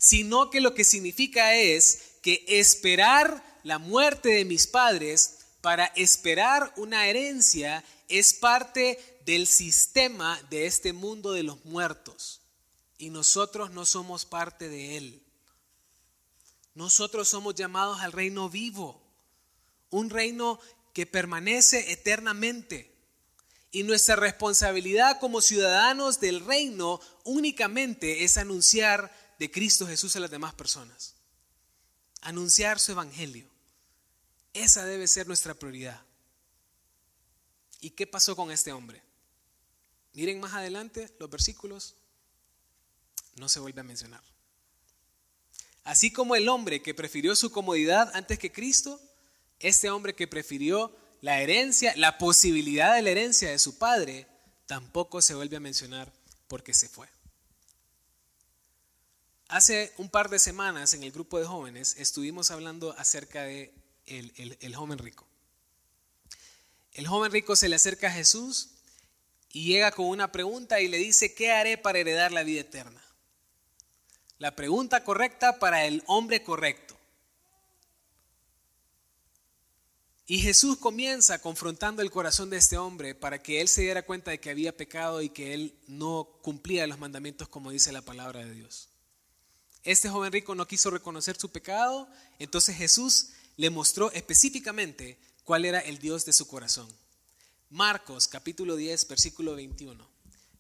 [0.00, 6.72] Sino que lo que significa es que esperar la muerte de mis padres para esperar
[6.78, 12.40] una herencia es parte del sistema de este mundo de los muertos.
[12.96, 15.22] Y nosotros no somos parte de él.
[16.74, 19.02] Nosotros somos llamados al reino vivo,
[19.90, 20.60] un reino
[20.94, 22.90] que permanece eternamente.
[23.70, 30.30] Y nuestra responsabilidad como ciudadanos del reino únicamente es anunciar de Cristo Jesús a las
[30.30, 31.14] demás personas.
[32.20, 33.48] Anunciar su evangelio.
[34.52, 35.98] Esa debe ser nuestra prioridad.
[37.80, 39.02] ¿Y qué pasó con este hombre?
[40.12, 41.94] Miren más adelante los versículos.
[43.36, 44.22] No se vuelve a mencionar.
[45.84, 49.00] Así como el hombre que prefirió su comodidad antes que Cristo,
[49.58, 54.26] este hombre que prefirió la herencia, la posibilidad de la herencia de su padre,
[54.66, 56.12] tampoco se vuelve a mencionar
[56.46, 57.08] porque se fue.
[59.50, 63.74] Hace un par de semanas en el grupo de jóvenes estuvimos hablando acerca de
[64.06, 65.26] el, el joven rico.
[66.92, 68.68] El joven rico se le acerca a Jesús
[69.50, 73.02] y llega con una pregunta y le dice, ¿qué haré para heredar la vida eterna?
[74.38, 76.96] La pregunta correcta para el hombre correcto.
[80.26, 84.30] Y Jesús comienza confrontando el corazón de este hombre para que él se diera cuenta
[84.30, 88.44] de que había pecado y que él no cumplía los mandamientos como dice la palabra
[88.44, 88.89] de Dios.
[89.82, 95.80] Este joven rico no quiso reconocer su pecado, entonces Jesús le mostró específicamente cuál era
[95.80, 96.88] el Dios de su corazón.
[97.70, 100.08] Marcos capítulo 10, versículo 21.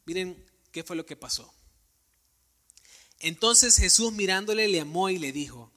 [0.06, 1.52] Miren qué fue lo que pasó.
[3.18, 5.70] Entonces Jesús mirándole le amó y le dijo,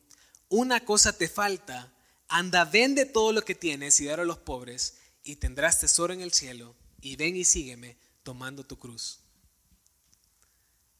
[0.47, 1.93] una cosa te falta,
[2.27, 6.21] anda, vende todo lo que tienes y dale a los pobres y tendrás tesoro en
[6.21, 9.19] el cielo y ven y sígueme tomando tu cruz.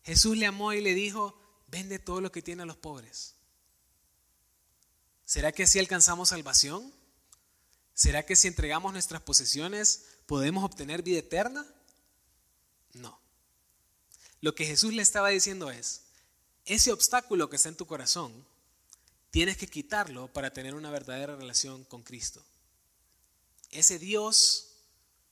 [0.04, 1.40] Jesús le amó y le dijo,
[1.74, 3.34] vende todo lo que tiene a los pobres.
[5.26, 6.94] ¿Será que así alcanzamos salvación?
[7.96, 11.66] ¿Será que si entregamos nuestras posesiones podemos obtener vida eterna?
[12.94, 13.20] No.
[14.40, 16.02] Lo que Jesús le estaba diciendo es,
[16.66, 18.32] ese obstáculo que está en tu corazón,
[19.32, 22.46] tienes que quitarlo para tener una verdadera relación con Cristo.
[23.72, 24.76] Ese Dios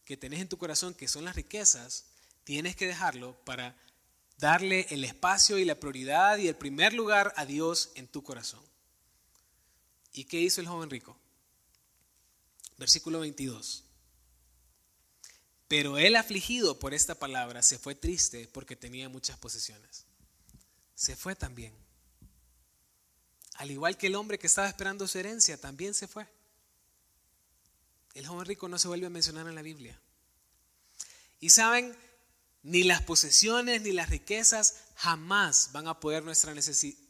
[0.06, 2.06] que tenés en tu corazón, que son las riquezas,
[2.43, 3.77] tienes que dejarlo para
[4.41, 8.60] darle el espacio y la prioridad y el primer lugar a Dios en tu corazón.
[10.12, 11.15] ¿Y qué hizo el joven rico?
[12.77, 13.86] Versículo 22.
[15.69, 20.06] Pero él afligido por esta palabra se fue triste porque tenía muchas posesiones
[21.01, 21.73] se fue también.
[23.56, 26.27] Al igual que el hombre que estaba esperando su herencia, también se fue.
[28.13, 29.99] El joven rico no se vuelve a mencionar en la Biblia.
[31.39, 31.97] Y saben,
[32.63, 36.54] Ni las posesiones ni las riquezas jamás van a poder, nuestra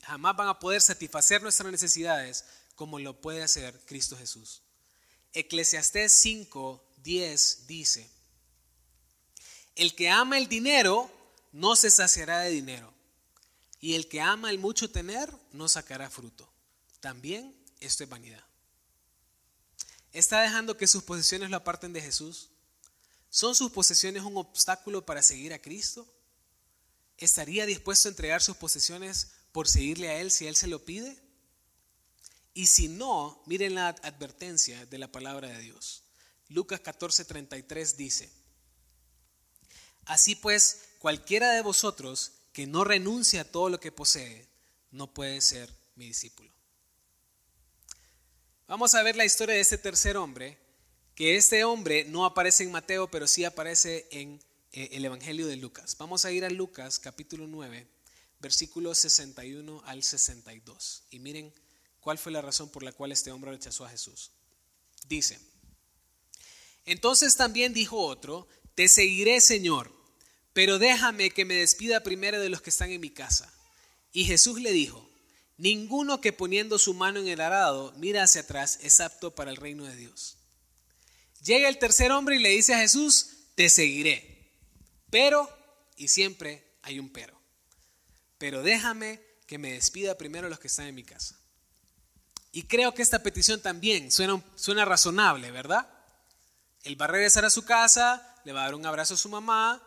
[0.03, 4.61] jamás van a poder satisfacer nuestras necesidades como lo puede hacer Cristo Jesús.
[5.33, 8.09] Eclesiastés 5, 10 dice,
[9.75, 11.11] el que ama el dinero
[11.51, 12.93] no se saciará de dinero,
[13.79, 16.51] y el que ama el mucho tener no sacará fruto.
[16.99, 18.43] También esto es vanidad.
[20.13, 22.49] ¿Está dejando que sus posesiones lo aparten de Jesús?
[23.31, 26.05] ¿Son sus posesiones un obstáculo para seguir a Cristo?
[27.17, 31.17] ¿Estaría dispuesto a entregar sus posesiones por seguirle a Él si Él se lo pide?
[32.53, 36.03] Y si no, miren la advertencia de la palabra de Dios.
[36.49, 38.29] Lucas 14:33 dice,
[40.03, 44.45] Así pues, cualquiera de vosotros que no renuncie a todo lo que posee,
[44.91, 46.51] no puede ser mi discípulo.
[48.67, 50.57] Vamos a ver la historia de este tercer hombre,
[51.15, 54.39] que este hombre no aparece en Mateo, pero sí aparece en
[54.71, 55.97] eh, el Evangelio de Lucas.
[55.97, 57.87] Vamos a ir a Lucas capítulo 9,
[58.39, 61.03] versículos 61 al 62.
[61.11, 61.53] Y miren
[61.99, 64.31] cuál fue la razón por la cual este hombre rechazó a Jesús.
[65.07, 65.39] Dice,
[66.85, 69.91] entonces también dijo otro, te seguiré Señor,
[70.53, 73.51] pero déjame que me despida primero de los que están en mi casa.
[74.13, 75.09] Y Jesús le dijo,
[75.57, 79.57] ninguno que poniendo su mano en el arado mira hacia atrás es apto para el
[79.57, 80.37] reino de Dios.
[81.41, 84.51] Llega el tercer hombre y le dice a Jesús, te seguiré,
[85.09, 85.49] pero,
[85.97, 87.39] y siempre hay un pero,
[88.37, 91.35] pero déjame que me despida primero los que están en mi casa.
[92.51, 95.87] Y creo que esta petición también suena, suena razonable, ¿verdad?
[96.83, 99.29] Él va a regresar a su casa, le va a dar un abrazo a su
[99.29, 99.81] mamá.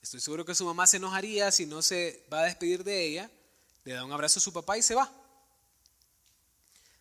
[0.00, 3.30] Estoy seguro que su mamá se enojaría si no se va a despedir de ella.
[3.84, 5.12] Le da un abrazo a su papá y se va.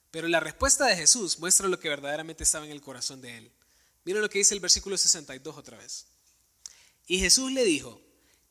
[0.09, 3.51] Pero la respuesta de Jesús muestra lo que verdaderamente estaba en el corazón de él.
[4.05, 6.07] Miren lo que dice el versículo 62 otra vez.
[7.07, 8.01] Y Jesús le dijo,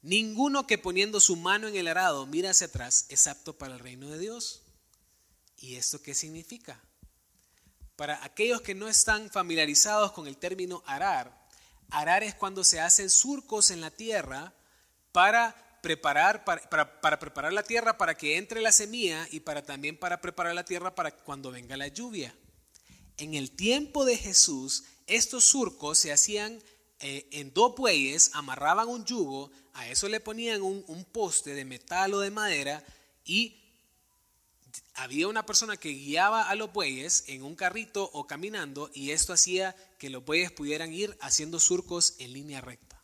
[0.02, 3.80] ninguno que poniendo su mano en el arado mira hacia atrás es apto para el
[3.80, 4.62] reino de Dios.
[5.58, 6.80] ¿Y esto qué significa?
[7.96, 11.46] Para aquellos que no están familiarizados con el término arar,
[11.90, 14.54] arar es cuando se hacen surcos en la tierra
[15.12, 19.98] para preparar, para, para, preparar la tierra para que entre la semilla y para también
[19.98, 22.34] para preparar la tierra para cuando venga la lluvia.
[23.18, 26.62] En el tiempo de Jesús, estos surcos se hacían
[27.00, 31.64] eh, en dos bueyes, amarraban un yugo, a eso le ponían un, un poste de
[31.64, 32.84] metal o de madera
[33.24, 33.58] y
[34.94, 39.32] había una persona que guiaba a los bueyes en un carrito o caminando y esto
[39.32, 43.02] hacía que los bueyes pudieran ir haciendo surcos en línea recta.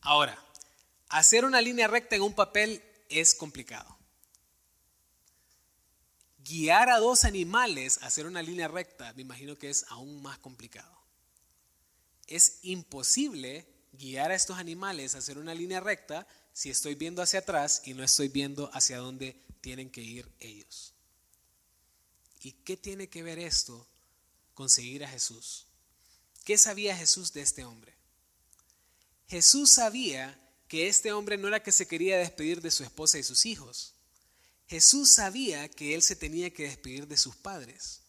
[0.00, 0.42] Ahora,
[1.08, 3.97] hacer una línea recta en un papel es complicado.
[6.48, 10.38] Guiar a dos animales a hacer una línea recta, me imagino que es aún más
[10.38, 10.96] complicado.
[12.26, 17.40] Es imposible guiar a estos animales a hacer una línea recta si estoy viendo hacia
[17.40, 20.94] atrás y no estoy viendo hacia dónde tienen que ir ellos.
[22.40, 23.86] ¿Y qué tiene que ver esto
[24.54, 25.66] con seguir a Jesús?
[26.44, 27.94] ¿Qué sabía Jesús de este hombre?
[29.28, 33.22] Jesús sabía que este hombre no era que se quería despedir de su esposa y
[33.22, 33.94] sus hijos.
[34.68, 38.02] Jesús sabía que él se tenía que despedir de sus padres.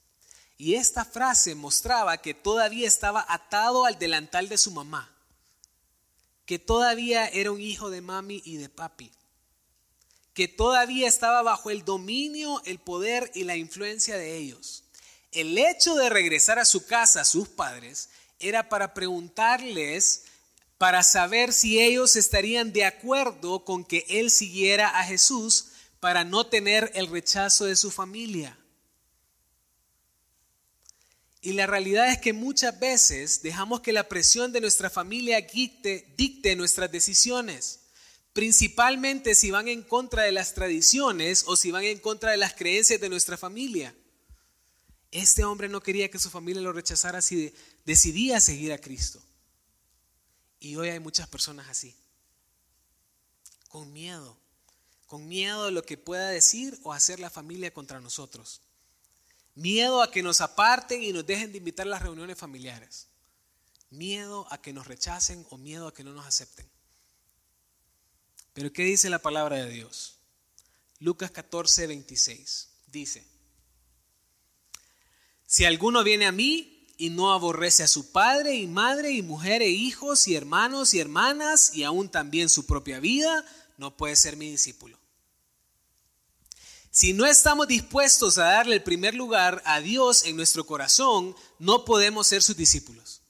[0.57, 5.09] Y esta frase mostraba que todavía estaba atado al delantal de su mamá,
[6.45, 9.09] que todavía era un hijo de mami y de papi,
[10.33, 14.83] que todavía estaba bajo el dominio, el poder y la influencia de ellos.
[15.31, 20.23] El hecho de regresar a su casa, a sus padres, era para preguntarles,
[20.77, 25.68] para saber si ellos estarían de acuerdo con que él siguiera a Jesús
[25.99, 28.57] para no tener el rechazo de su familia.
[31.41, 36.13] Y la realidad es que muchas veces dejamos que la presión de nuestra familia dicte,
[36.17, 37.79] dicte nuestras decisiones
[38.33, 42.53] principalmente si van en contra de las tradiciones o si van en contra de las
[42.53, 43.93] creencias de nuestra familia.
[45.11, 47.53] Este hombre no quería que su familia lo rechazara si
[47.85, 49.21] decidía seguir a Cristo.
[50.59, 51.95] Y hoy hay muchas personas así,
[53.67, 54.37] con miedo,
[55.09, 58.61] con miedo de lo que pueda decir o hacer la familia contra nosotros.
[59.55, 63.07] Miedo a que nos aparten y nos dejen de invitar a las reuniones familiares.
[63.89, 66.69] Miedo a que nos rechacen o miedo a que no nos acepten.
[68.53, 70.19] Pero ¿qué dice la palabra de Dios?
[70.99, 73.25] Lucas 14, 26 dice,
[75.47, 79.63] si alguno viene a mí y no aborrece a su padre y madre y mujer
[79.63, 83.43] e hijos y hermanos y hermanas y aún también su propia vida,
[83.79, 84.98] no puede ser mi discípulo.
[86.99, 91.85] Si no estamos dispuestos a darle el primer lugar a Dios en nuestro corazón, no
[91.85, 93.21] podemos ser sus discípulos.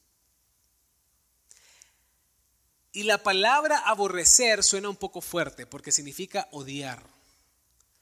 [2.91, 7.05] Y la palabra aborrecer suena un poco fuerte porque significa odiar.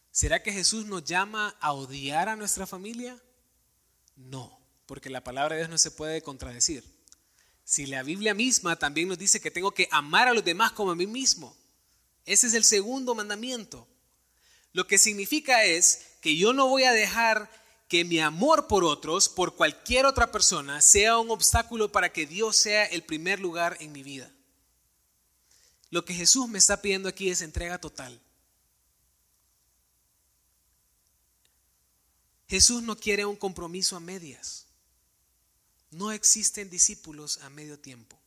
[0.09, 3.21] ¿Será que Jesús nos llama a odiar a nuestra familia?
[4.15, 6.85] No, porque la palabra de Dios no se puede contradecir.
[7.65, 10.91] Si la Biblia misma también nos dice que tengo que amar a los demás como
[10.91, 11.53] a mí mismo.
[12.23, 13.85] Ese es el segundo mandamiento.
[14.73, 17.49] Lo que significa es que yo no voy a dejar
[17.87, 22.57] que mi amor por otros, por cualquier otra persona, sea un obstáculo para que Dios
[22.57, 24.31] sea el primer lugar en mi vida.
[25.89, 28.19] Lo que Jesús me está pidiendo aquí es entrega total.
[32.49, 34.65] Jesús no quiere un compromiso a medias.
[35.91, 38.17] No existen discípulos a medio tiempo.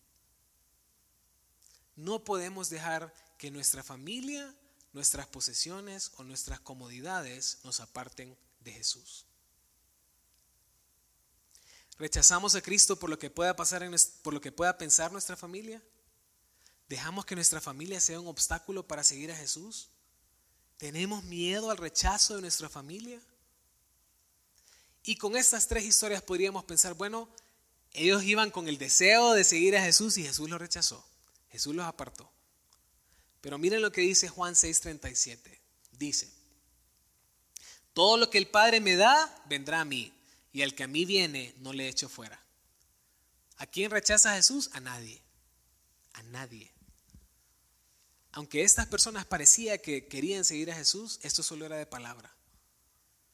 [1.97, 4.55] No podemos dejar que nuestra familia,
[4.93, 9.27] nuestras posesiones o nuestras comodidades nos aparten de Jesús.
[11.99, 13.89] ¿Rechazamos a Cristo por lo que pueda pasar
[14.23, 15.83] por lo que pueda pensar nuestra familia?
[16.89, 19.91] ¿Dejamos que nuestra familia sea un obstáculo para seguir a Jesús?
[20.77, 23.21] ¿Tenemos miedo al rechazo de nuestra familia?
[25.05, 27.29] Y con estas tres historias podríamos pensar, bueno,
[27.93, 31.05] ellos iban con el deseo de seguir a Jesús y Jesús los rechazó.
[31.51, 32.31] Jesús los apartó.
[33.41, 35.59] Pero miren lo que dice Juan 6:37.
[35.93, 36.31] Dice,
[37.93, 40.13] todo lo que el Padre me da, vendrá a mí,
[40.53, 42.41] y al que a mí viene, no le echo fuera.
[43.57, 44.71] ¿A quién rechaza a Jesús?
[44.73, 45.21] A nadie.
[46.15, 46.73] A nadie.
[48.33, 52.35] Aunque estas personas parecía que querían seguir a Jesús, esto solo era de palabra.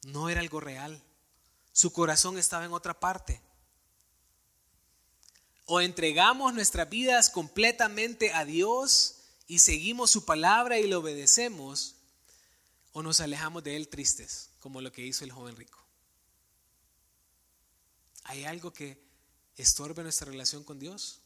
[0.03, 1.03] No era algo real.
[1.73, 3.41] Su corazón estaba en otra parte.
[5.67, 9.16] O entregamos nuestras vidas completamente a Dios
[9.47, 11.95] y seguimos su palabra y le obedecemos,
[12.93, 15.79] o nos alejamos de Él tristes, como lo que hizo el joven rico.
[18.25, 18.99] ¿Hay algo que
[19.57, 21.21] estorbe nuestra relación con Dios?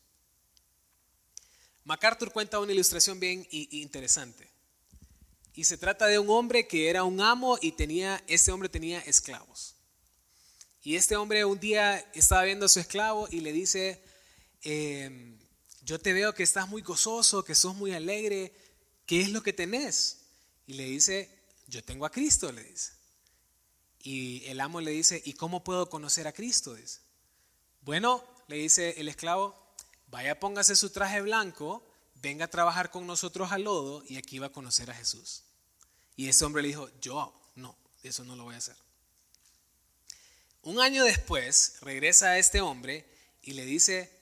[1.84, 4.50] MacArthur cuenta una ilustración bien interesante.
[5.54, 9.00] Y se trata de un hombre que era un amo y tenía, este hombre tenía
[9.00, 9.76] esclavos.
[10.82, 14.02] Y este hombre un día estaba viendo a su esclavo y le dice,
[14.62, 15.38] em,
[15.90, 18.54] yo te veo que estás muy gozoso, que sos muy alegre,
[19.06, 20.20] ¿qué es lo que tenés?
[20.68, 21.28] Y le dice,
[21.66, 22.92] yo tengo a Cristo, le dice.
[23.98, 26.76] Y el amo le dice, ¿y cómo puedo conocer a Cristo?
[26.76, 27.00] Dice.
[27.80, 29.60] Bueno, le dice el esclavo,
[30.06, 31.84] vaya póngase su traje blanco,
[32.22, 35.42] venga a trabajar con nosotros al lodo y aquí va a conocer a Jesús.
[36.14, 38.76] Y ese hombre le dijo, yo no, eso no lo voy a hacer.
[40.62, 43.12] Un año después regresa a este hombre
[43.42, 44.19] y le dice,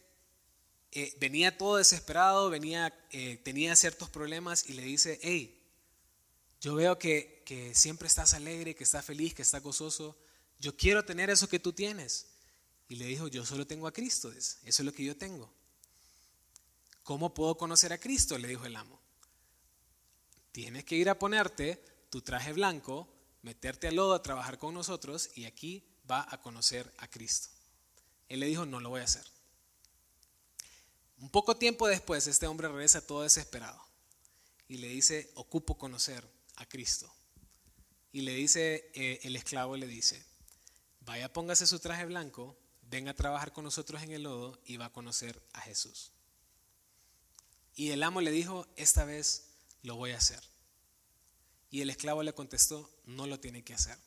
[0.92, 5.54] eh, venía todo desesperado, venía, eh, tenía ciertos problemas y le dice, hey,
[6.60, 10.16] yo veo que, que siempre estás alegre, que estás feliz, que estás gozoso,
[10.58, 12.26] yo quiero tener eso que tú tienes.
[12.88, 15.52] Y le dijo, yo solo tengo a Cristo, eso es lo que yo tengo.
[17.02, 18.36] ¿Cómo puedo conocer a Cristo?
[18.38, 18.98] Le dijo el amo.
[20.52, 23.08] Tienes que ir a ponerte tu traje blanco,
[23.42, 27.50] meterte al lodo a trabajar con nosotros y aquí va a conocer a Cristo.
[28.28, 29.24] Él le dijo, no lo voy a hacer.
[31.18, 33.80] Un poco tiempo después, este hombre regresa todo desesperado
[34.68, 36.24] y le dice, ocupo conocer
[36.56, 37.12] a Cristo.
[38.12, 40.24] Y le dice, eh, el esclavo le dice,
[41.00, 44.86] vaya, póngase su traje blanco, venga a trabajar con nosotros en el lodo y va
[44.86, 46.12] a conocer a Jesús.
[47.74, 49.48] Y el amo le dijo, esta vez
[49.82, 50.42] lo voy a hacer.
[51.70, 53.98] Y el esclavo le contestó, no lo tiene que hacer.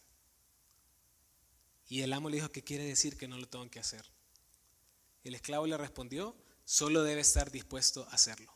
[1.87, 4.05] Y el amo le dijo, ¿qué quiere decir que no lo tengo que hacer?
[5.23, 6.35] El esclavo le respondió,
[6.71, 8.49] solo debe estar dispuesto a hacerlo.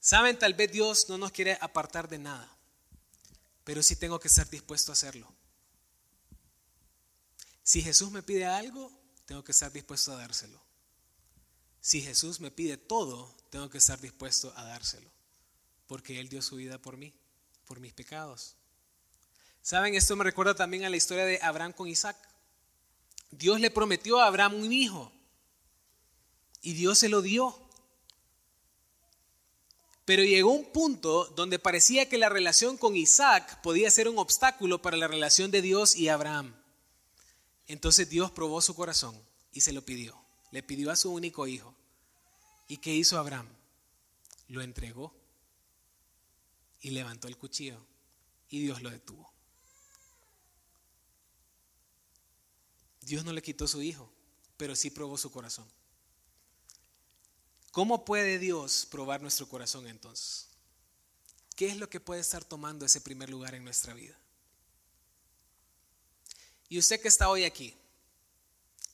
[0.00, 2.52] Saben, tal vez Dios no nos quiere apartar de nada,
[3.62, 5.32] pero sí tengo que estar dispuesto a hacerlo.
[7.62, 8.90] Si Jesús me pide algo,
[9.26, 10.60] tengo que estar dispuesto a dárselo.
[11.80, 15.08] Si Jesús me pide todo, tengo que estar dispuesto a dárselo,
[15.86, 17.14] porque Él dio su vida por mí,
[17.64, 18.56] por mis pecados.
[19.62, 19.94] ¿Saben?
[19.94, 22.16] Esto me recuerda también a la historia de Abraham con Isaac.
[23.30, 25.12] Dios le prometió a Abraham un hijo
[26.62, 27.56] y Dios se lo dio.
[30.04, 34.82] Pero llegó un punto donde parecía que la relación con Isaac podía ser un obstáculo
[34.82, 36.54] para la relación de Dios y Abraham.
[37.66, 39.16] Entonces Dios probó su corazón
[39.52, 40.20] y se lo pidió.
[40.50, 41.74] Le pidió a su único hijo.
[42.66, 43.48] ¿Y qué hizo Abraham?
[44.48, 45.14] Lo entregó
[46.80, 47.78] y levantó el cuchillo
[48.48, 49.32] y Dios lo detuvo.
[53.02, 54.10] Dios no le quitó su hijo,
[54.56, 55.66] pero sí probó su corazón.
[57.70, 60.48] ¿Cómo puede Dios probar nuestro corazón entonces?
[61.54, 64.16] ¿Qué es lo que puede estar tomando ese primer lugar en nuestra vida?
[66.68, 67.74] Y usted que está hoy aquí,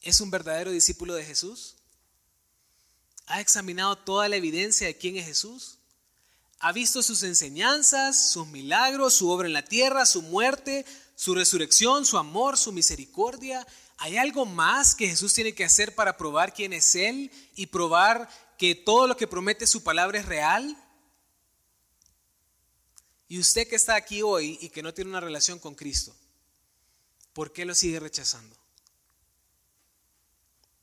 [0.02, 1.76] ¿es un verdadero discípulo de Jesús?
[3.26, 5.78] ¿Ha examinado toda la evidencia de quién es Jesús?
[6.58, 12.06] ¿Ha visto sus enseñanzas, sus milagros, su obra en la tierra, su muerte, su resurrección,
[12.06, 13.66] su amor, su misericordia?
[13.98, 18.28] ¿Hay algo más que Jesús tiene que hacer para probar quién es Él y probar
[18.58, 20.76] que todo lo que promete su palabra es real?
[23.28, 26.14] Y usted que está aquí hoy y que no tiene una relación con Cristo,
[27.32, 28.56] ¿por qué lo sigue rechazando?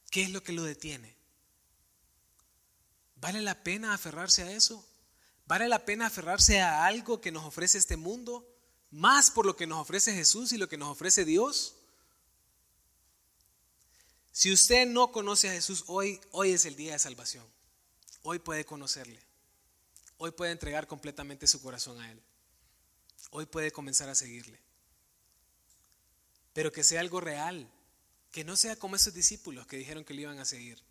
[0.09, 1.15] ¿Qué es lo que lo detiene?
[3.15, 4.85] ¿Vale la pena aferrarse a eso?
[5.45, 8.47] ¿Vale la pena aferrarse a algo que nos ofrece este mundo?
[8.91, 11.75] Más por lo que nos ofrece Jesús y lo que nos ofrece Dios.
[14.31, 17.45] Si usted no conoce a Jesús hoy, hoy es el día de salvación.
[18.23, 19.19] Hoy puede conocerle.
[20.17, 22.21] Hoy puede entregar completamente su corazón a Él.
[23.31, 24.59] Hoy puede comenzar a seguirle.
[26.53, 27.69] Pero que sea algo real.
[28.31, 30.81] Que no sea como esos discípulos que dijeron que le iban a seguir.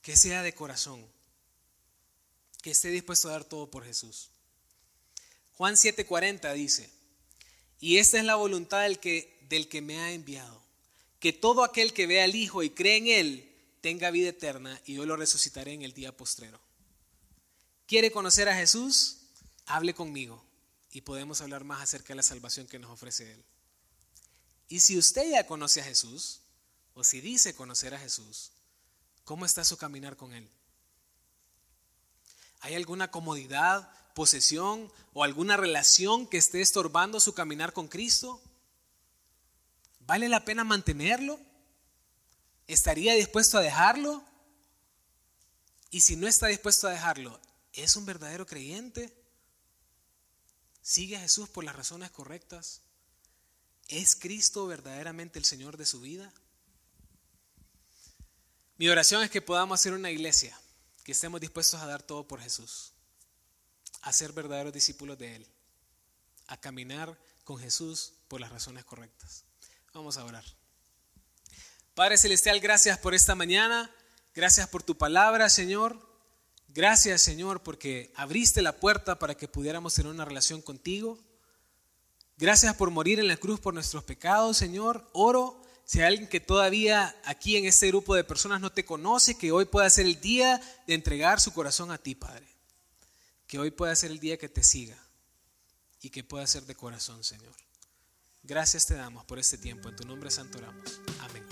[0.00, 1.04] Que sea de corazón.
[2.62, 4.30] Que esté dispuesto a dar todo por Jesús.
[5.56, 6.90] Juan 7:40 dice,
[7.80, 10.62] y esta es la voluntad del que, del que me ha enviado,
[11.18, 13.51] que todo aquel que vea al Hijo y cree en Él
[13.82, 16.58] tenga vida eterna y yo lo resucitaré en el día postrero.
[17.86, 19.18] ¿Quiere conocer a Jesús?
[19.66, 20.42] Hable conmigo
[20.90, 23.44] y podemos hablar más acerca de la salvación que nos ofrece Él.
[24.68, 26.40] Y si usted ya conoce a Jesús,
[26.94, 28.52] o si dice conocer a Jesús,
[29.24, 30.48] ¿cómo está su caminar con Él?
[32.60, 38.40] ¿Hay alguna comodidad, posesión o alguna relación que esté estorbando su caminar con Cristo?
[40.00, 41.40] ¿Vale la pena mantenerlo?
[42.66, 44.24] ¿Estaría dispuesto a dejarlo?
[45.90, 47.38] Y si no está dispuesto a dejarlo,
[47.72, 49.14] ¿es un verdadero creyente?
[50.80, 52.80] ¿Sigue a Jesús por las razones correctas?
[53.88, 56.32] ¿Es Cristo verdaderamente el Señor de su vida?
[58.78, 60.58] Mi oración es que podamos hacer una iglesia,
[61.04, 62.92] que estemos dispuestos a dar todo por Jesús,
[64.00, 65.46] a ser verdaderos discípulos de Él,
[66.46, 69.44] a caminar con Jesús por las razones correctas.
[69.92, 70.44] Vamos a orar.
[71.94, 73.90] Padre Celestial, gracias por esta mañana,
[74.34, 75.98] gracias por tu palabra, Señor.
[76.68, 81.18] Gracias Señor porque abriste la puerta para que pudiéramos tener una relación contigo.
[82.38, 85.06] Gracias por morir en la cruz por nuestros pecados, Señor.
[85.12, 89.52] Oro si alguien que todavía aquí en este grupo de personas no te conoce, que
[89.52, 92.48] hoy pueda ser el día de entregar su corazón a ti, Padre.
[93.46, 94.96] Que hoy pueda ser el día que te siga
[96.00, 97.54] y que pueda ser de corazón, Señor.
[98.42, 99.90] Gracias te damos por este tiempo.
[99.90, 101.02] En tu nombre santo oramos.
[101.20, 101.44] Amén.